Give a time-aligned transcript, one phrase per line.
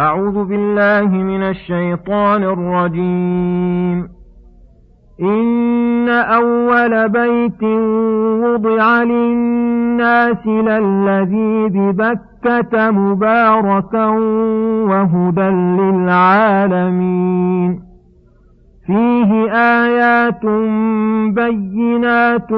[0.00, 4.08] أعوذ بالله من الشيطان الرجيم.
[5.20, 7.62] إن أول بيت
[8.44, 14.06] وضع للناس للذي ببكة مباركا
[14.88, 15.50] وهدى
[15.80, 16.74] للعالمين.
[18.86, 20.46] فيه آيات
[21.34, 22.52] بينات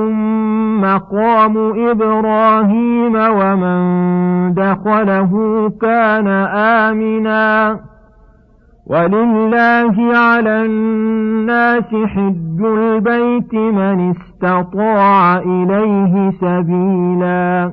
[0.82, 1.56] مقام
[1.90, 5.32] إبراهيم ومن دخله
[5.80, 6.28] كان
[6.86, 7.80] آمناً
[8.86, 17.72] ولله على الناس حج البيت من استطاع إليه سبيلا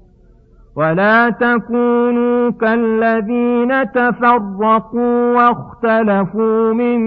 [0.75, 6.99] ولا تكونوا كالذين تفرقوا واختلفوا من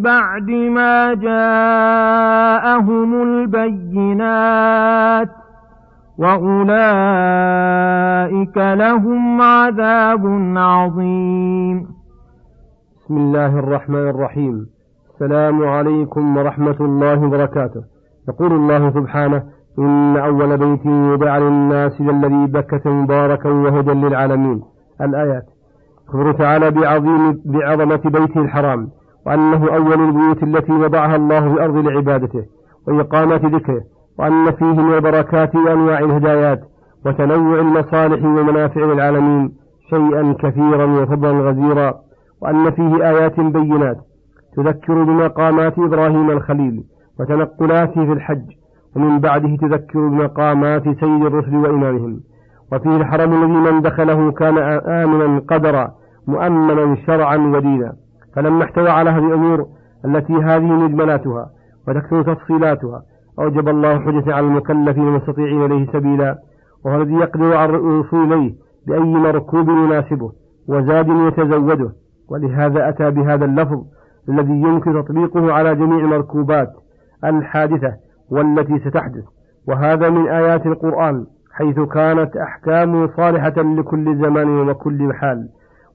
[0.00, 2.42] بعد ما جاءهم
[3.22, 4.66] البينات
[6.18, 6.56] واولئك
[8.56, 10.26] لهم عذاب
[10.56, 11.86] عظيم.
[12.96, 14.66] بسم الله الرحمن الرحيم.
[15.14, 17.82] السلام عليكم ورحمه الله وبركاته.
[18.28, 19.42] يقول الله سبحانه
[19.78, 24.62] إن أول بيت وضع للناس للذي بكة مباركا وهدى للعالمين.
[25.00, 25.44] الآيات.
[26.08, 28.88] يخبر تعالى بعظيم بعظمة بيته الحرام
[29.26, 32.44] وأنه أول البيوت التي وضعها الله في أرض لعبادته
[32.88, 33.80] وإقامة ذكره
[34.18, 36.60] وأن فيه من البركات وأنواع الهدايات
[37.06, 39.52] وتنوع المصالح ومنافع للعالمين
[39.90, 41.94] شيئا كثيرا وفضلا غزيرا
[42.42, 43.96] وأن فيه آيات بينات
[44.56, 46.84] تذكر بمقامات إبراهيم الخليل
[47.20, 48.44] وتنقلاته في الحج
[48.96, 52.20] ومن بعده تذكر بمقامات سيد الرسل وإمامهم.
[52.72, 54.58] وفيه الحرم الذي من دخله كان
[54.88, 55.90] آمنا قدرا
[56.26, 57.92] مؤمنا شرعا ودينا.
[58.36, 59.66] فلما احتوى على هذه الأمور
[60.04, 61.50] التي هذه مجملاتها
[61.88, 63.02] وتكثر تفصيلاتها
[63.38, 66.38] أوجب الله حجة على المكلفين المستطيعين إليه سبيلا
[66.84, 68.54] وهو الذي يقدر على الوصول إليه
[68.86, 70.32] بأي مركوب يناسبه
[70.68, 71.92] وزاد يتزوده.
[72.28, 73.82] ولهذا أتى بهذا اللفظ
[74.28, 76.72] الذي يمكن تطبيقه على جميع المركوبات
[77.24, 79.24] الحادثة والتي ستحدث.
[79.68, 85.48] وهذا من آيات القرآن حيث كانت أحكامه صالحة لكل زمان وكل حال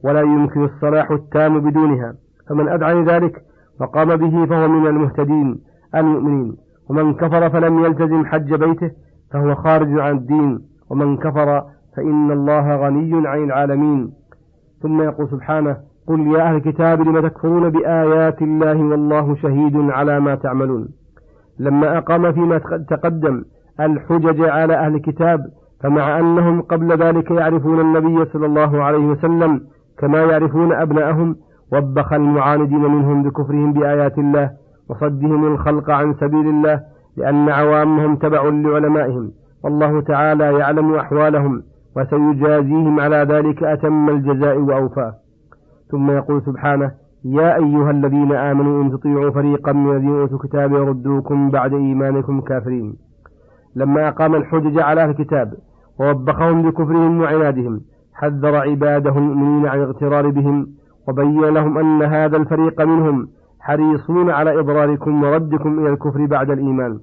[0.04, 2.14] ولا يمكن الصلاح التام بدونها.
[2.50, 3.42] فمن أدعى ذلك
[3.82, 5.60] وقام به فهو من المهتدين
[5.96, 6.56] المؤمنين.
[6.90, 8.92] ومن كفر فلم يلتزم حج بيته
[9.32, 10.60] فهو خارج عن الدين.
[10.90, 11.64] ومن كفر
[11.98, 14.14] فإن الله غني عن العالمين.
[14.82, 15.78] ثم يقول سبحانه
[16.08, 20.88] قل يا أهل الكتاب لم تكفرون بآيات الله والله شهيد على ما تعملون؟
[21.62, 22.58] لما أقام فيما
[22.90, 23.44] تقدم
[23.80, 25.40] الحجج على أهل الكتاب
[25.84, 29.62] فمع أنهم قبل ذلك يعرفون النبي صلى الله عليه وسلم
[30.00, 31.36] كما يعرفون أبناءهم
[31.74, 34.52] وبخ المعاندين منهم بكفرهم بآيات الله
[34.90, 36.82] وصدهم الخلق عن سبيل الله
[37.18, 39.32] لأن عوامهم تبع لعلمائهم.
[39.64, 41.64] والله تعالى يعلم أحوالهم
[41.98, 45.14] وسيجازيهم على ذلك أتم الجزاء وأوفاه.
[45.92, 46.92] ثم يقول سبحانه
[47.26, 52.96] يا أيها الذين آمنوا إن تطيعوا فريقا من الذين أوتوا الكتاب يردوكم بعد إيمانكم كافرين.
[53.76, 55.54] لما أقام الحجج على الكتاب
[56.00, 57.82] ووبخهم بكفرهم وعنادهم
[58.14, 60.68] حذر عباده المؤمنين عن الاغترار بهم
[61.08, 63.28] وبين لهم أن هذا الفريق منهم
[63.60, 67.00] حريصون على إضراركم وردكم إلى الكفر بعد الإيمان.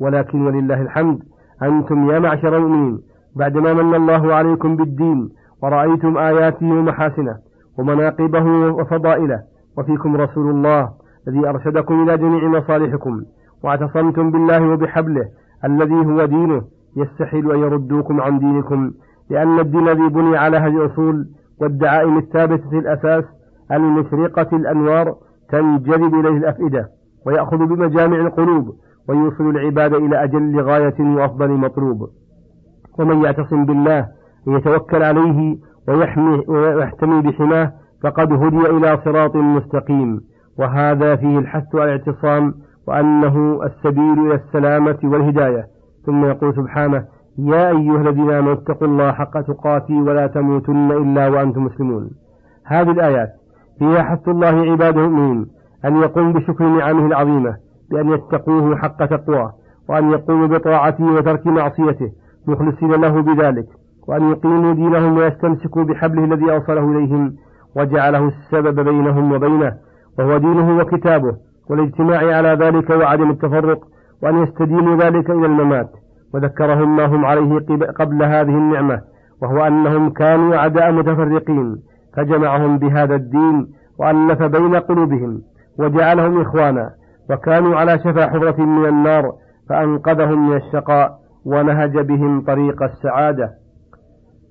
[0.00, 1.18] ولكن ولله الحمد
[1.62, 3.00] أنتم يا معشر المؤمنين
[3.36, 5.28] بعدما من الله عليكم بالدين
[5.62, 7.36] ورأيتم آياته ومحاسنه
[7.78, 9.42] ومناقبه وفضائله
[9.80, 10.90] وفيكم رسول الله
[11.28, 13.22] الذي أرشدكم إلى جميع مصالحكم
[13.64, 15.28] واعتصمتم بالله وبحبله
[15.64, 16.62] الذي هو دينه
[16.96, 18.90] يستحيل أن يردوكم عن دينكم
[19.30, 21.26] لأن الدين الذي بني على هذه الأصول
[21.60, 23.24] والدعائم الثابتة الأساس
[23.72, 25.14] المشرقة الأنوار
[25.50, 26.88] تنجذب إليه الأفئدة
[27.26, 28.74] ويأخذ بمجامع القلوب
[29.08, 32.10] ويوصل العباد إلى أجل غاية وأفضل مطلوب.
[32.98, 34.08] ومن يعتصم بالله
[34.46, 35.56] ويتوكل عليه
[35.88, 40.20] ويحمي ويحتمي بحماه فقد هدي إلى صراط مستقيم
[40.58, 42.54] وهذا فيه الحث على الاعتصام
[42.88, 45.66] وأنه السبيل إلى السلامة والهداية.
[46.06, 47.04] ثم يقول سبحانه
[47.38, 52.10] يا أيها الذين آمنوا اتقوا الله حق تقاته ولا تموتن إلا وأنتم مسلمون.
[52.66, 53.28] هذه الآيات
[53.78, 55.46] فيها حث الله عباده المؤمنين
[55.84, 57.56] أن يقوم بشكر نعمه العظيمة
[57.90, 59.52] بأن يتقوه حق تقواه
[59.88, 62.10] وأن يقوموا بطاعته وترك معصيته
[62.46, 63.66] مخلصين له بذلك
[64.08, 67.34] وأن يقيموا دينهم ويستمسكوا بحبله الذي أوصله إليهم.
[67.76, 69.76] وجعله السبب بينهم وبينه
[70.18, 71.36] وهو دينه وكتابه
[71.70, 73.80] والاجتماع على ذلك وعدم التفرق
[74.22, 75.90] وأن يستدينوا ذلك إلى الممات.
[76.34, 77.58] وذكرهم ما هم عليه
[77.98, 79.00] قبل هذه النعمة
[79.42, 81.76] وهو أنهم كانوا أعداء متفرقين
[82.16, 83.66] فجمعهم بهذا الدين
[83.98, 85.42] وألف بين قلوبهم
[85.78, 86.90] وجعلهم إخوانا
[87.30, 89.32] وكانوا على شفا حفرة من النار
[89.68, 93.50] فأنقذهم من الشقاء ونهج بهم طريق السعادة.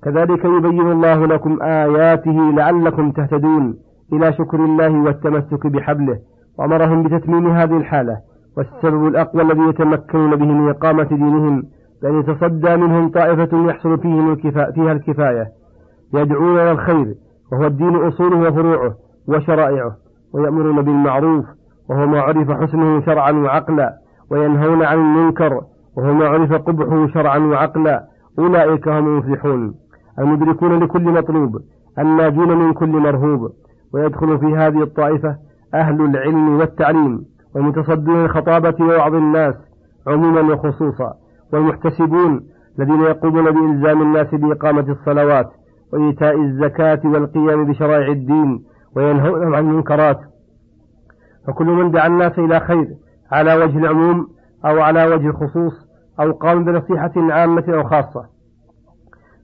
[0.04, 3.74] كذلك يبين الله لكم آياته لعلكم تهتدون
[4.12, 6.18] إلى شكر الله والتمسك بحبله
[6.58, 8.16] وأمرهم بتتميم هذه الحالة
[8.56, 11.62] والسبب الأقوى الذي يتمكنون به من إقامة دينهم
[12.02, 15.46] بأن يتصدى منهم طائفة يحصل فيهم الكفا فيها الكفاية.
[16.14, 17.14] يدعون إلى الخير
[17.52, 18.94] وهو الدين أصوله وفروعه
[19.28, 19.96] وشرائعه
[20.34, 21.44] ويأمرون بالمعروف
[21.90, 23.94] وهو ما عرف حسنه شرعا وعقلا
[24.30, 25.60] وينهون عن المنكر
[25.96, 28.04] وهو ما عرف قبحه شرعا وعقلا.
[28.38, 29.74] أولئك هم المفلحون.
[30.18, 31.60] المدركون لكل مطلوب
[31.98, 33.52] الناجون من كل مرهوب
[33.94, 35.36] ويدخل في هذه الطائفة
[35.74, 37.24] أهل العلم والتعليم
[37.54, 39.54] والمتصدون للخطابة ووعظ الناس
[40.06, 41.14] عموما وخصوصا
[41.52, 42.40] والمحتسبون
[42.78, 45.50] الذين يقومون بإلزام الناس بإقامة الصلوات
[45.92, 48.64] وإيتاء الزكاة والقيام بشرائع الدين
[48.96, 50.20] وينهون عن المنكرات.
[51.46, 52.88] فكل من دعا الناس إلى خير
[53.32, 54.28] على وجه العموم
[54.64, 55.72] أو على وجه الخصوص
[56.20, 58.24] أو قام بنصيحة عامة أو خاصة.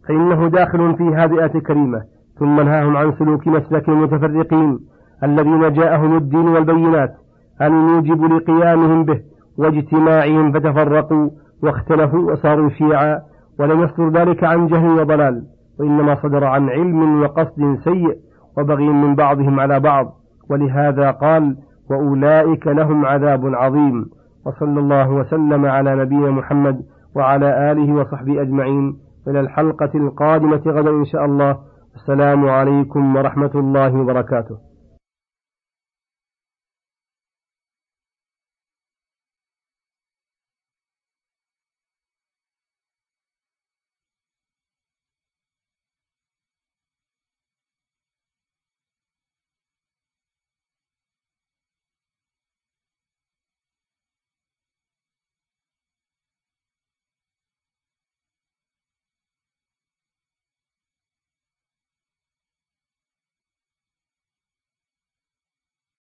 [0.08, 2.02] فإنه داخل في هذه الآية الكريمة.
[2.38, 4.78] ثم نهاهم عن سلوك مسلك المتفرقين
[5.24, 7.14] الذين جاءهم الدين والبينات
[7.62, 9.20] الموجب لقيامهم به
[9.58, 11.30] واجتماعهم فتفرقوا
[11.62, 13.20] واختلفوا وصاروا شيعا
[13.58, 15.42] ولم يصدر ذلك عن جهل وضلال.
[15.80, 18.16] وإنما صدر عن علم وقصد سيء
[18.58, 20.14] وبغي من بعضهم على بعض.
[20.50, 21.56] ولهذا قال
[21.90, 24.06] وأولئك لهم عذاب عظيم.
[24.46, 26.82] وصلى الله وسلم على نبينا محمد
[27.16, 29.05] وعلى آله وصحبه أجمعين.
[29.28, 31.58] إلى الحلقة القادمة غدا إن شاء الله.
[31.94, 34.56] السلام عليكم ورحمة الله وبركاته.